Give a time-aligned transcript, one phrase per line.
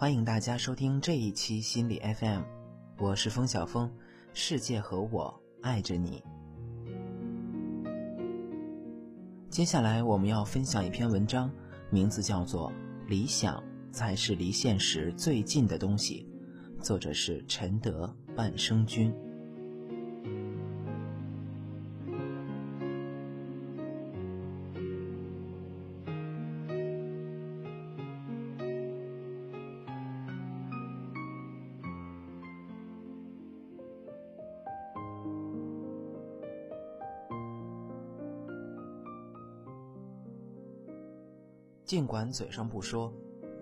[0.00, 2.40] 欢迎大家收听这一期心理 FM，
[2.96, 3.92] 我是风小峰，
[4.32, 6.24] 世界和我爱着你。
[9.50, 11.50] 接下来我们要分享一篇文章，
[11.90, 12.72] 名字叫做
[13.10, 16.26] 《理想才是离现实最近的东西》，
[16.82, 19.14] 作者是陈德半生君。
[41.90, 43.12] 尽管嘴上不说，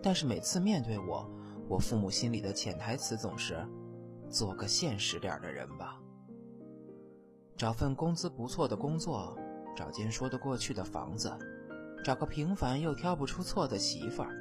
[0.03, 1.27] 但是每次面对我，
[1.67, 3.67] 我父母心里的潜台词总是：
[4.29, 5.99] 做个现实点的人吧。
[7.57, 9.35] 找份工资不错的工作，
[9.75, 11.33] 找间说得过去的房子，
[12.05, 14.37] 找个平凡又挑不出错的媳妇儿，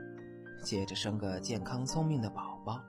[0.62, 2.84] 接着生个健康聪明的宝宝。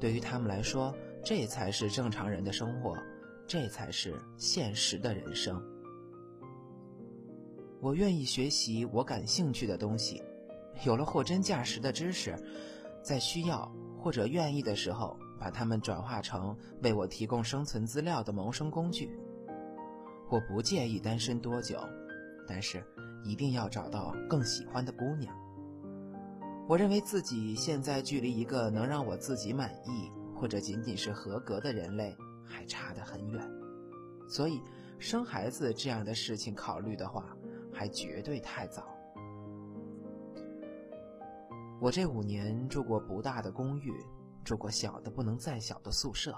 [0.00, 2.96] 对于他们来说，这才是正常人的生活，
[3.46, 5.62] 这才是现实的人生。
[7.82, 10.22] 我愿意学习我感兴趣的东西，
[10.86, 12.32] 有了货真价实的知识，
[13.02, 19.10] 在需要或者愿意的时候，把它们转化成为我提供生存资料的谋生工具。
[20.30, 21.76] 我不介意单身多久，
[22.46, 22.80] 但是
[23.24, 25.34] 一定要找到更喜欢的姑娘。
[26.68, 32.16] 我认为自己现在距离一个能让我自己满意或者仅仅是合格的人类
[32.46, 33.44] 还差得很远，
[34.28, 34.62] 所以
[35.00, 37.36] 生孩子这样的事情考虑的话。
[37.72, 38.84] 还绝对太早。
[41.80, 43.92] 我这五年住过不大的公寓，
[44.44, 46.32] 住过小的不能再小的宿舍，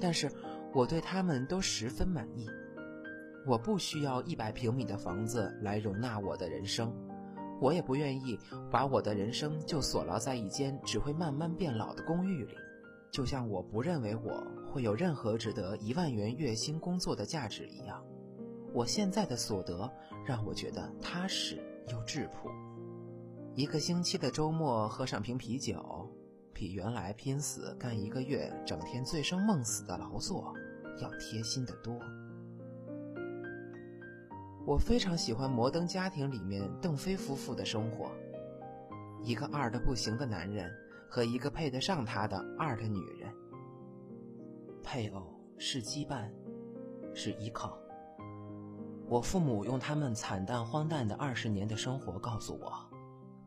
[0.00, 0.30] 但是
[0.72, 2.48] 我对他们都十分满意。
[3.46, 6.94] 我不需要一百平米的房子来容纳我的人生，
[7.60, 8.38] 我也不愿意
[8.70, 12.54] 把我的人生就锁牢在一间只会慢慢变老的公寓里。
[13.10, 18.04] 就像我不认为我会有任何值得一万元月薪工作的价值一样。
[18.72, 19.90] 我现在的所得
[20.24, 21.58] 让我觉得踏实
[21.88, 22.50] 又质朴。
[23.54, 26.08] 一个星期的周末喝上瓶啤酒，
[26.52, 30.54] 比原来拼死干一个月、整天醉生梦死的劳作
[31.00, 31.98] 要贴心的多。
[34.64, 38.12] 我非常喜欢《摩登家庭》里面邓飞夫妇的生活，
[39.22, 40.70] 一个二的不行的男人
[41.08, 43.34] 和一个配得上他的二的女人。
[44.82, 46.30] 配偶是羁绊，
[47.14, 47.76] 是依靠。
[49.10, 52.72] 我父母用他们惨淡荒诞的二十年的生活告诉我，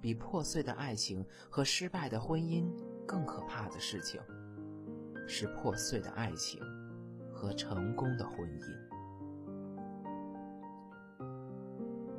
[0.01, 2.66] 比破碎的爱情和失败的婚姻
[3.07, 4.19] 更可怕的事情，
[5.25, 6.59] 是破碎的爱情
[7.34, 8.75] 和成功的婚姻。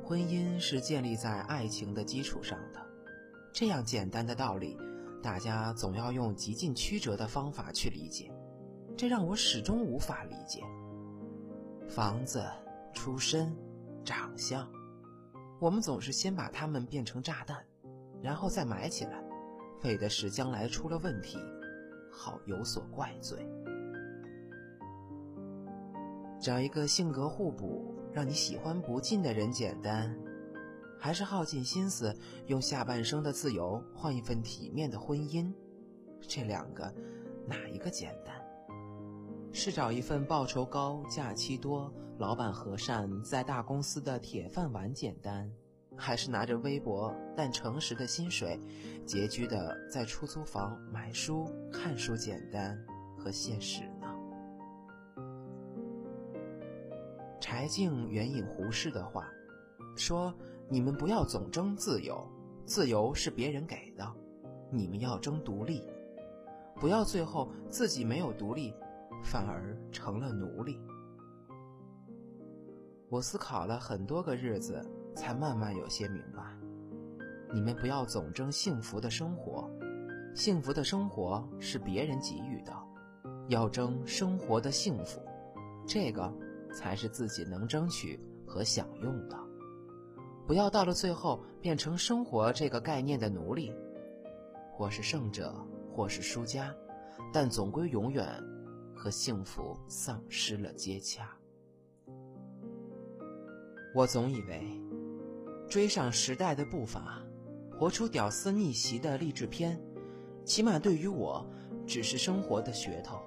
[0.03, 2.83] 婚姻是建立在爱情的基础上的，
[3.53, 4.75] 这样简单的道理，
[5.21, 8.31] 大家总要用极尽曲折的方法去理解，
[8.97, 10.63] 这让我始终无法理解。
[11.87, 12.43] 房子。
[12.95, 13.55] 出身、
[14.03, 14.67] 长相，
[15.59, 17.63] 我们总是先把他们变成炸弹，
[18.23, 19.21] 然后再埋起来，
[19.83, 21.37] 为的是将来出了问题，
[22.09, 23.47] 好有所怪罪。
[26.39, 30.17] 找一个性格互补、让你喜欢不尽的人简单，
[30.97, 32.15] 还是耗尽心思
[32.47, 35.53] 用下半生的自由换一份体面的婚姻？
[36.21, 36.91] 这两个，
[37.45, 38.33] 哪一个简单？
[39.51, 45.51] 是找一份报酬高、假期多、老板和善、在大公司的铁饭碗简单，
[45.97, 48.57] 还是拿着微薄但诚实的薪水，
[49.05, 52.77] 拮据的在出租房买书看书简单
[53.17, 54.07] 和现实呢？
[57.41, 59.27] 柴静援引胡适的话，
[59.97, 60.33] 说
[60.69, 62.25] ：“你们不要总争自由，
[62.65, 64.09] 自由是别人给的，
[64.71, 65.83] 你们要争独立，
[66.79, 68.73] 不要最后自己没有独立。”
[69.23, 70.79] 反而成了奴隶。
[73.09, 74.83] 我思考了很多个日子，
[75.15, 76.41] 才慢慢有些明白：
[77.53, 79.69] 你们不要总争幸福的生活，
[80.33, 82.73] 幸福的生活是别人给予的，
[83.47, 85.21] 要争生活的幸福，
[85.87, 86.33] 这个
[86.73, 89.37] 才是自己能争取和享用的。
[90.47, 93.71] 不要到了最后变成生活这个概念的奴隶，
[94.73, 95.53] 或是胜者，
[95.93, 96.73] 或是输家，
[97.31, 98.25] 但总归永远。
[98.97, 101.29] 和幸福丧失了接洽。
[103.95, 104.61] 我总以为，
[105.69, 107.23] 追上时代的步伐，
[107.79, 109.81] 活出屌丝逆袭的励志片，
[110.43, 111.49] 起码对于我，
[111.87, 113.17] 只是生活的噱头。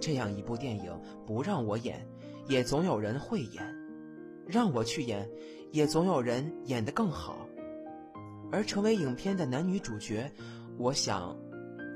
[0.00, 0.92] 这样一部电影
[1.24, 2.04] 不让我演，
[2.48, 3.62] 也总有人会演；
[4.48, 5.30] 让我去演，
[5.70, 7.46] 也总有人演得更好。
[8.50, 10.28] 而成为影片的男女主角，
[10.76, 11.36] 我想，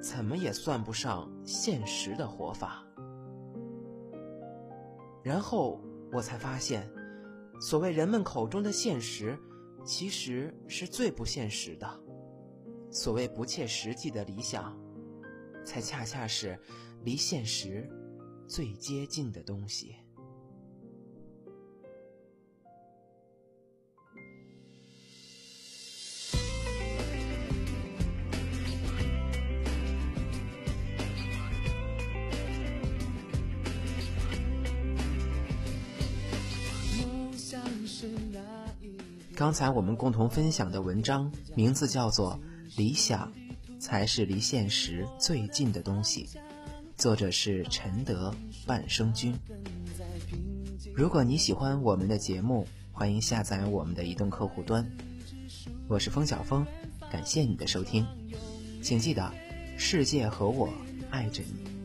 [0.00, 2.86] 怎么也算不上现实的活法。
[5.24, 5.80] 然后
[6.12, 6.88] 我才发现，
[7.60, 9.38] 所谓人们口中的现实，
[9.84, 11.88] 其实是最不现实的；
[12.90, 14.78] 所谓不切实际的理想，
[15.64, 16.58] 才恰恰是
[17.02, 17.88] 离现实
[18.46, 19.96] 最接近的东西。
[39.36, 42.40] 刚才我们共同分享的文章名字叫做
[42.78, 43.30] 《理想
[43.78, 46.26] 才是离现实最近的东西》，
[46.96, 48.34] 作者是陈德
[48.64, 49.38] 半生君。
[50.94, 54.90] 如果你喜欢我们的节目，欢迎下载我们的移动客户端。
[55.86, 56.66] 我是风小峰，
[57.12, 58.06] 感谢你的收听，
[58.82, 59.30] 请记得
[59.76, 60.72] 世界和我
[61.10, 61.76] 爱着你。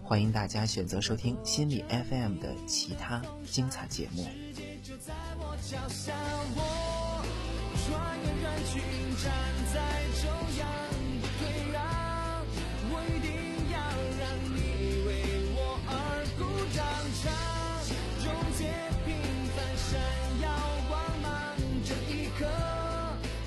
[0.00, 3.20] 欢迎大家选择收听心理 FM 的其他
[3.50, 4.28] 精彩节目。
[4.54, 6.12] 记住在我脚下，
[6.54, 6.83] 我
[7.86, 8.80] 穿越人群，
[9.22, 9.30] 站
[9.72, 9.76] 在
[10.22, 10.24] 中
[10.58, 10.66] 央
[11.20, 11.40] 不退
[11.70, 11.76] 让，
[12.88, 13.28] 我一定
[13.70, 13.76] 要
[14.18, 14.56] 让你
[15.06, 15.08] 为
[15.54, 15.92] 我而
[16.38, 16.40] 鼓
[16.74, 16.80] 掌，
[17.20, 17.24] 唱，
[18.24, 18.26] 终
[18.56, 18.60] 结
[19.04, 19.08] 平
[19.54, 19.92] 凡，闪
[20.40, 20.48] 耀
[20.88, 21.28] 光芒，
[21.84, 22.40] 这一刻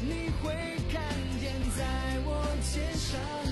[0.01, 0.45] 你会
[0.91, 1.01] 看
[1.41, 1.79] 见，在
[2.23, 2.29] 我
[2.61, 3.46] 肩上。